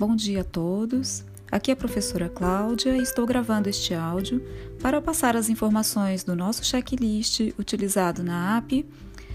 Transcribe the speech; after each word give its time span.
Bom 0.00 0.16
dia 0.16 0.40
a 0.40 0.44
todos. 0.44 1.26
Aqui 1.52 1.70
é 1.70 1.74
a 1.74 1.76
professora 1.76 2.26
Cláudia 2.26 2.96
e 2.96 3.02
estou 3.02 3.26
gravando 3.26 3.68
este 3.68 3.92
áudio 3.92 4.42
para 4.80 4.98
passar 4.98 5.36
as 5.36 5.50
informações 5.50 6.24
do 6.24 6.34
nosso 6.34 6.64
checklist 6.64 7.40
utilizado 7.58 8.22
na 8.22 8.56
app 8.56 8.88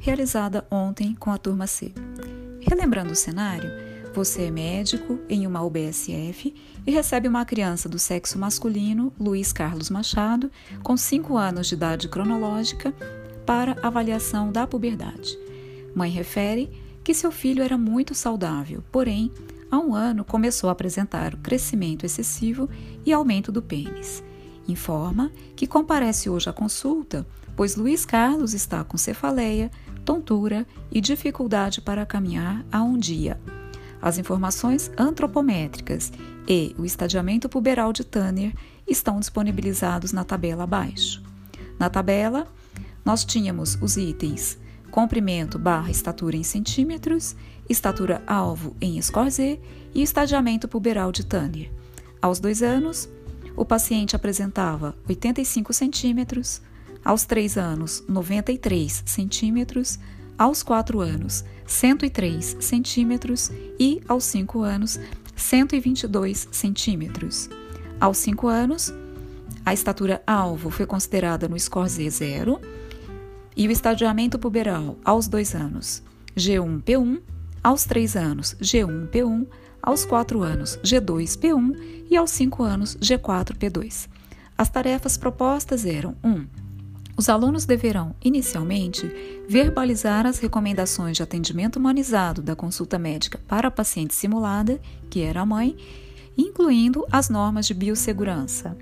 realizada 0.00 0.66
ontem 0.70 1.14
com 1.14 1.30
a 1.30 1.36
turma 1.36 1.66
C. 1.66 1.92
Relembrando 2.58 3.12
o 3.12 3.14
cenário, 3.14 3.70
você 4.14 4.44
é 4.44 4.50
médico 4.50 5.18
em 5.28 5.46
uma 5.46 5.62
UBSF 5.62 6.54
e 6.86 6.90
recebe 6.90 7.28
uma 7.28 7.44
criança 7.44 7.86
do 7.86 7.98
sexo 7.98 8.38
masculino, 8.38 9.12
Luiz 9.20 9.52
Carlos 9.52 9.90
Machado, 9.90 10.50
com 10.82 10.96
5 10.96 11.36
anos 11.36 11.66
de 11.66 11.74
idade 11.74 12.08
cronológica, 12.08 12.94
para 13.44 13.76
avaliação 13.82 14.50
da 14.50 14.66
puberdade. 14.66 15.38
Mãe 15.94 16.10
refere 16.10 16.70
que 17.04 17.12
seu 17.12 17.30
filho 17.30 17.62
era 17.62 17.76
muito 17.76 18.14
saudável, 18.14 18.82
porém, 18.90 19.30
há 19.70 19.78
um 19.78 19.94
ano 19.94 20.24
começou 20.24 20.68
a 20.68 20.72
apresentar 20.72 21.34
o 21.34 21.38
crescimento 21.38 22.04
excessivo 22.04 22.68
e 23.04 23.12
aumento 23.12 23.50
do 23.50 23.62
pênis. 23.62 24.22
Informa 24.68 25.30
que 25.54 25.66
comparece 25.66 26.28
hoje 26.28 26.50
à 26.50 26.52
consulta, 26.52 27.26
pois 27.54 27.76
Luiz 27.76 28.04
Carlos 28.04 28.54
está 28.54 28.82
com 28.84 28.96
cefaleia, 28.96 29.70
tontura 30.04 30.66
e 30.90 31.00
dificuldade 31.00 31.80
para 31.80 32.06
caminhar 32.06 32.64
há 32.70 32.82
um 32.82 32.96
dia. 32.96 33.40
As 34.00 34.18
informações 34.18 34.90
antropométricas 34.98 36.12
e 36.48 36.74
o 36.78 36.84
estadiamento 36.84 37.48
puberal 37.48 37.92
de 37.92 38.04
Tanner 38.04 38.54
estão 38.86 39.18
disponibilizados 39.18 40.12
na 40.12 40.24
tabela 40.24 40.64
abaixo. 40.64 41.22
Na 41.78 41.88
tabela, 41.90 42.46
nós 43.04 43.24
tínhamos 43.24 43.78
os 43.80 43.96
itens 43.96 44.58
comprimento 44.90 45.58
barra 45.58 45.90
estatura 45.90 46.36
em 46.36 46.42
centímetros, 46.42 47.36
estatura 47.68 48.22
alvo 48.26 48.76
em 48.80 49.00
score 49.00 49.60
e 49.94 50.02
estadiamento 50.02 50.68
puberal 50.68 51.12
de 51.12 51.24
Tanner. 51.24 51.70
Aos 52.20 52.38
dois 52.40 52.62
anos, 52.62 53.08
o 53.56 53.64
paciente 53.64 54.14
apresentava 54.14 54.94
85 55.08 55.72
centímetros, 55.72 56.60
aos 57.04 57.24
três 57.24 57.56
anos, 57.56 58.04
93 58.08 59.02
centímetros, 59.06 59.98
aos 60.36 60.62
quatro 60.62 61.00
anos, 61.00 61.44
103 61.66 62.58
centímetros 62.60 63.50
e 63.78 64.02
aos 64.06 64.24
cinco 64.24 64.62
anos, 64.62 64.98
122 65.34 66.48
centímetros. 66.50 67.48
Aos 67.98 68.18
cinco 68.18 68.48
anos, 68.48 68.92
a 69.64 69.72
estatura 69.72 70.22
alvo 70.26 70.70
foi 70.70 70.86
considerada 70.86 71.48
no 71.48 71.58
score 71.58 71.88
Z0 71.88 72.60
e 73.56 73.66
o 73.66 73.70
estadiamento 73.70 74.38
puberal 74.38 74.98
aos 75.04 75.26
2 75.26 75.54
anos, 75.54 76.02
G1-P1, 76.36 77.20
aos 77.64 77.84
3 77.84 78.16
anos, 78.16 78.54
G1-P1, 78.60 79.46
aos 79.82 80.04
4 80.04 80.42
anos, 80.42 80.78
G2-P1 80.84 82.04
e 82.10 82.16
aos 82.16 82.30
5 82.32 82.62
anos, 82.62 82.96
G4-P2. 82.96 84.08
As 84.58 84.68
tarefas 84.68 85.16
propostas 85.16 85.84
eram 85.86 86.16
1. 86.22 86.28
Um, 86.28 86.46
os 87.18 87.30
alunos 87.30 87.64
deverão, 87.64 88.14
inicialmente, 88.22 89.10
verbalizar 89.48 90.26
as 90.26 90.38
recomendações 90.38 91.16
de 91.16 91.22
atendimento 91.22 91.76
humanizado 91.76 92.42
da 92.42 92.54
consulta 92.54 92.98
médica 92.98 93.40
para 93.48 93.68
a 93.68 93.70
paciente 93.70 94.14
simulada, 94.14 94.78
que 95.08 95.22
era 95.22 95.40
a 95.40 95.46
mãe, 95.46 95.74
incluindo 96.36 97.06
as 97.10 97.30
normas 97.30 97.66
de 97.66 97.72
biossegurança. 97.72 98.76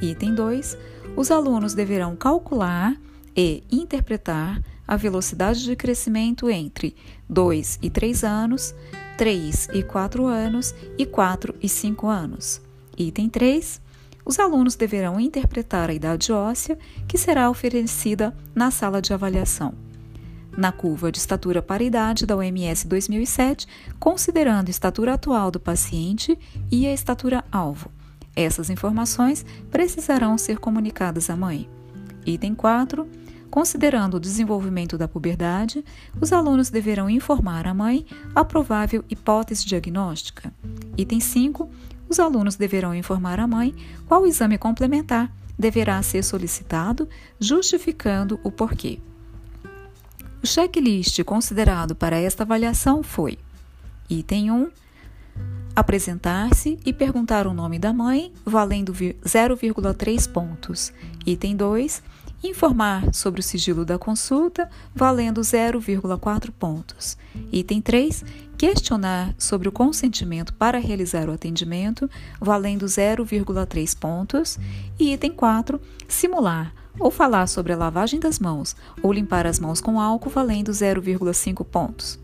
Item 0.00 0.34
2. 0.34 0.78
Os 1.14 1.30
alunos 1.30 1.74
deverão 1.74 2.16
calcular 2.16 2.98
e 3.36 3.62
interpretar 3.70 4.62
a 4.86 4.96
velocidade 4.96 5.64
de 5.64 5.74
crescimento 5.74 6.48
entre 6.48 6.94
2 7.28 7.78
e 7.82 7.90
3 7.90 8.24
anos, 8.24 8.74
3 9.16 9.68
e 9.72 9.82
4 9.82 10.26
anos 10.26 10.74
e 10.98 11.06
4 11.06 11.54
e 11.62 11.68
5 11.68 12.06
anos. 12.06 12.60
Item 12.96 13.28
3. 13.28 13.80
Os 14.24 14.38
alunos 14.38 14.74
deverão 14.74 15.20
interpretar 15.20 15.90
a 15.90 15.94
idade 15.94 16.32
óssea 16.32 16.78
que 17.06 17.18
será 17.18 17.50
oferecida 17.50 18.34
na 18.54 18.70
sala 18.70 19.02
de 19.02 19.12
avaliação. 19.12 19.74
Na 20.56 20.70
curva 20.70 21.10
de 21.10 21.18
estatura 21.18 21.60
para 21.60 21.82
idade 21.82 22.24
da 22.24 22.36
OMS 22.36 22.86
2007, 22.86 23.66
considerando 23.98 24.68
a 24.68 24.70
estatura 24.70 25.14
atual 25.14 25.50
do 25.50 25.58
paciente 25.58 26.38
e 26.70 26.86
a 26.86 26.92
estatura 26.92 27.44
alvo. 27.50 27.90
Essas 28.36 28.70
informações 28.70 29.44
precisarão 29.70 30.38
ser 30.38 30.58
comunicadas 30.58 31.28
à 31.28 31.36
mãe. 31.36 31.68
Item 32.26 32.54
4 32.54 33.08
Considerando 33.54 34.14
o 34.14 34.20
desenvolvimento 34.20 34.98
da 34.98 35.06
puberdade, 35.06 35.84
os 36.20 36.32
alunos 36.32 36.70
deverão 36.70 37.08
informar 37.08 37.68
a 37.68 37.72
mãe 37.72 38.04
a 38.34 38.44
provável 38.44 39.04
hipótese 39.08 39.64
diagnóstica. 39.64 40.52
Item 40.98 41.20
5. 41.20 41.70
Os 42.08 42.18
alunos 42.18 42.56
deverão 42.56 42.92
informar 42.92 43.38
a 43.38 43.46
mãe 43.46 43.72
qual 44.08 44.26
exame 44.26 44.58
complementar 44.58 45.32
deverá 45.56 46.02
ser 46.02 46.24
solicitado, 46.24 47.08
justificando 47.38 48.40
o 48.42 48.50
porquê. 48.50 48.98
O 50.42 50.46
checklist 50.46 51.22
considerado 51.22 51.94
para 51.94 52.18
esta 52.18 52.42
avaliação 52.42 53.04
foi: 53.04 53.38
item 54.10 54.50
1 54.50 54.70
apresentar-se 55.74 56.78
e 56.84 56.92
perguntar 56.92 57.46
o 57.46 57.54
nome 57.54 57.78
da 57.78 57.92
mãe, 57.92 58.32
valendo 58.44 58.92
0,3 58.92 60.30
pontos. 60.30 60.92
Item 61.26 61.56
2, 61.56 62.02
informar 62.42 63.12
sobre 63.12 63.40
o 63.40 63.42
sigilo 63.42 63.84
da 63.84 63.98
consulta, 63.98 64.68
valendo 64.94 65.40
0,4 65.40 66.50
pontos. 66.50 67.16
Item 67.52 67.80
3, 67.80 68.24
questionar 68.56 69.34
sobre 69.38 69.68
o 69.68 69.72
consentimento 69.72 70.54
para 70.54 70.78
realizar 70.78 71.28
o 71.28 71.32
atendimento, 71.32 72.08
valendo 72.40 72.86
0,3 72.86 73.98
pontos. 73.98 74.58
E 74.98 75.12
item 75.12 75.32
4, 75.32 75.80
simular 76.06 76.72
ou 76.98 77.10
falar 77.10 77.48
sobre 77.48 77.72
a 77.72 77.76
lavagem 77.76 78.20
das 78.20 78.38
mãos 78.38 78.76
ou 79.02 79.12
limpar 79.12 79.46
as 79.46 79.58
mãos 79.58 79.80
com 79.80 80.00
álcool, 80.00 80.30
valendo 80.30 80.70
0,5 80.70 81.64
pontos. 81.64 82.23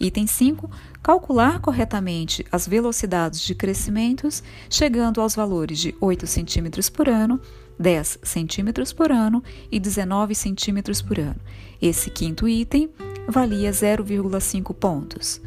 Item 0.00 0.26
5. 0.26 0.70
Calcular 1.02 1.60
corretamente 1.60 2.44
as 2.50 2.66
velocidades 2.66 3.40
de 3.40 3.54
crescimentos, 3.54 4.42
chegando 4.68 5.20
aos 5.20 5.34
valores 5.34 5.78
de 5.78 5.94
8 6.00 6.26
cm 6.26 6.90
por 6.92 7.08
ano, 7.08 7.40
10 7.78 8.18
cm 8.22 8.94
por 8.94 9.12
ano 9.12 9.42
e 9.70 9.78
19 9.78 10.34
cm 10.34 10.82
por 11.06 11.18
ano. 11.18 11.40
Esse 11.80 12.10
quinto 12.10 12.48
item 12.48 12.90
valia 13.28 13.70
0,5 13.70 14.74
pontos. 14.74 15.40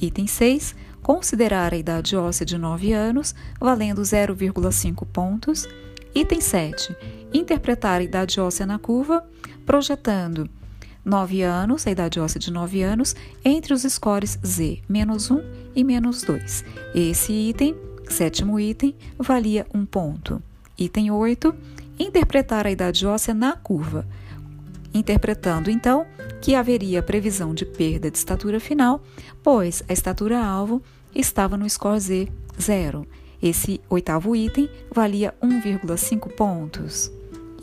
Item 0.00 0.26
6. 0.26 0.74
Considerar 1.02 1.74
a 1.74 1.76
idade 1.76 2.16
óssea 2.16 2.46
de 2.46 2.56
9 2.56 2.92
anos, 2.92 3.34
valendo 3.60 4.00
0,5 4.02 5.06
pontos. 5.06 5.68
Item 6.14 6.40
7. 6.40 6.96
Interpretar 7.32 8.00
a 8.00 8.04
idade 8.04 8.40
óssea 8.40 8.64
na 8.64 8.78
curva, 8.78 9.26
projetando 9.66 10.48
9 11.04 11.42
anos, 11.42 11.86
a 11.86 11.90
idade 11.90 12.18
óssea 12.18 12.40
de 12.40 12.50
9 12.50 12.82
anos, 12.82 13.14
entre 13.44 13.74
os 13.74 13.82
scores 13.82 14.38
Z, 14.44 14.80
menos 14.88 15.30
1 15.30 15.40
e 15.74 15.84
menos 15.84 16.22
2. 16.22 16.64
Esse 16.94 17.32
item, 17.32 17.76
sétimo 18.08 18.58
item, 18.58 18.94
valia 19.18 19.66
1 19.74 19.84
ponto. 19.86 20.42
Item 20.78 21.10
8, 21.10 21.54
interpretar 21.98 22.66
a 22.66 22.70
idade 22.70 23.06
óssea 23.06 23.34
na 23.34 23.52
curva, 23.52 24.06
interpretando 24.92 25.70
então 25.70 26.06
que 26.40 26.54
haveria 26.54 27.02
previsão 27.02 27.54
de 27.54 27.64
perda 27.64 28.10
de 28.10 28.18
estatura 28.18 28.58
final, 28.58 29.02
pois 29.42 29.82
a 29.88 29.92
estatura 29.92 30.44
alvo 30.44 30.82
estava 31.14 31.56
no 31.56 31.68
score 31.68 32.00
Z, 32.00 32.28
0. 32.60 33.06
Esse 33.42 33.80
oitavo 33.90 34.34
item 34.34 34.68
valia 34.90 35.34
1,5 35.42 36.32
pontos. 36.32 37.10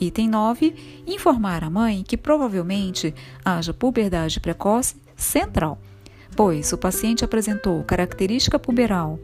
Item 0.02 0.28
9. 0.28 0.74
Informar 1.06 1.62
a 1.62 1.70
mãe 1.70 2.02
que 2.02 2.16
provavelmente 2.16 3.14
haja 3.44 3.72
puberdade 3.72 4.40
precoce 4.40 4.96
central, 5.16 5.78
pois 6.36 6.72
o 6.72 6.78
paciente 6.78 7.24
apresentou 7.24 7.82
característica 7.84 8.58
puberal 8.58 9.18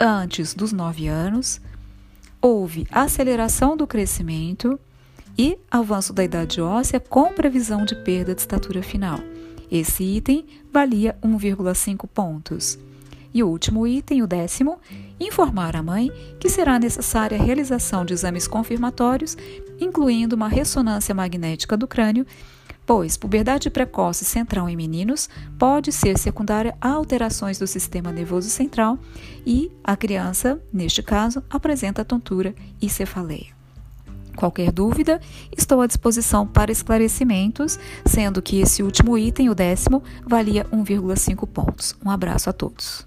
antes 0.00 0.52
dos 0.54 0.72
9 0.72 1.06
anos, 1.06 1.60
houve 2.40 2.86
aceleração 2.90 3.76
do 3.76 3.86
crescimento 3.86 4.78
e 5.38 5.58
avanço 5.70 6.12
da 6.12 6.24
idade 6.24 6.60
óssea 6.60 7.00
com 7.00 7.32
previsão 7.32 7.84
de 7.84 7.94
perda 7.94 8.34
de 8.34 8.40
estatura 8.40 8.82
final. 8.82 9.20
Esse 9.70 10.02
item 10.02 10.46
valia 10.72 11.16
1,5 11.22 12.06
pontos. 12.06 12.78
E 13.36 13.42
o 13.42 13.48
último 13.48 13.86
item, 13.86 14.22
o 14.22 14.26
décimo, 14.26 14.78
informar 15.20 15.76
a 15.76 15.82
mãe 15.82 16.10
que 16.40 16.48
será 16.48 16.78
necessária 16.78 17.38
a 17.38 17.42
realização 17.42 18.02
de 18.02 18.14
exames 18.14 18.48
confirmatórios, 18.48 19.36
incluindo 19.78 20.34
uma 20.34 20.48
ressonância 20.48 21.14
magnética 21.14 21.76
do 21.76 21.86
crânio, 21.86 22.26
pois 22.86 23.18
puberdade 23.18 23.68
precoce 23.68 24.24
central 24.24 24.70
em 24.70 24.74
meninos 24.74 25.28
pode 25.58 25.92
ser 25.92 26.16
secundária 26.16 26.74
a 26.80 26.88
alterações 26.88 27.58
do 27.58 27.66
sistema 27.66 28.10
nervoso 28.10 28.48
central 28.48 28.98
e 29.44 29.70
a 29.84 29.94
criança, 29.94 30.58
neste 30.72 31.02
caso, 31.02 31.44
apresenta 31.50 32.06
tontura 32.06 32.54
e 32.80 32.88
cefaleia. 32.88 33.54
Qualquer 34.34 34.72
dúvida, 34.72 35.20
estou 35.54 35.82
à 35.82 35.86
disposição 35.86 36.46
para 36.46 36.72
esclarecimentos, 36.72 37.78
sendo 38.06 38.40
que 38.40 38.60
esse 38.60 38.82
último 38.82 39.18
item, 39.18 39.50
o 39.50 39.54
décimo, 39.54 40.02
valia 40.26 40.64
1,5 40.72 41.46
pontos. 41.46 41.94
Um 42.02 42.10
abraço 42.10 42.48
a 42.48 42.52
todos. 42.54 43.06